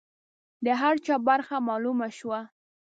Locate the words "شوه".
2.17-2.39